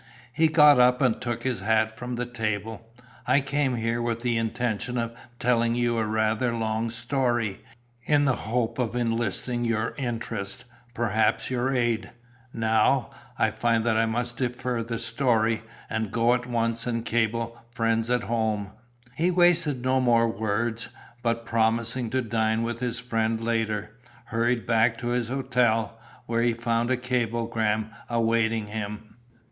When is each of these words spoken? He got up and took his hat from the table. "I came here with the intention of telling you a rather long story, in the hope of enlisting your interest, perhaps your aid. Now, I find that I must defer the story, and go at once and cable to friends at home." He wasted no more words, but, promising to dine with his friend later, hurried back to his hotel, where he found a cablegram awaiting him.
He 0.33 0.47
got 0.47 0.79
up 0.79 0.99
and 0.99 1.21
took 1.21 1.43
his 1.43 1.59
hat 1.59 1.95
from 1.95 2.15
the 2.15 2.25
table. 2.25 2.89
"I 3.27 3.39
came 3.39 3.75
here 3.75 4.01
with 4.01 4.21
the 4.21 4.35
intention 4.35 4.97
of 4.97 5.13
telling 5.37 5.75
you 5.75 5.99
a 5.99 6.05
rather 6.07 6.55
long 6.55 6.89
story, 6.89 7.61
in 8.05 8.25
the 8.25 8.33
hope 8.35 8.79
of 8.79 8.95
enlisting 8.95 9.63
your 9.63 9.93
interest, 9.99 10.63
perhaps 10.95 11.51
your 11.51 11.71
aid. 11.75 12.09
Now, 12.51 13.11
I 13.37 13.51
find 13.51 13.83
that 13.83 13.95
I 13.95 14.07
must 14.07 14.37
defer 14.37 14.81
the 14.81 14.97
story, 14.97 15.61
and 15.87 16.09
go 16.11 16.33
at 16.33 16.47
once 16.47 16.87
and 16.87 17.05
cable 17.05 17.49
to 17.69 17.75
friends 17.77 18.09
at 18.09 18.23
home." 18.23 18.71
He 19.15 19.29
wasted 19.29 19.83
no 19.83 20.01
more 20.01 20.27
words, 20.27 20.89
but, 21.21 21.45
promising 21.45 22.09
to 22.09 22.23
dine 22.23 22.63
with 22.63 22.79
his 22.79 22.99
friend 22.99 23.39
later, 23.39 23.91
hurried 24.25 24.65
back 24.65 24.97
to 24.97 25.09
his 25.09 25.27
hotel, 25.27 25.99
where 26.25 26.41
he 26.41 26.53
found 26.55 26.89
a 26.89 26.97
cablegram 26.97 27.91
awaiting 28.09 28.65
him. 28.65 29.17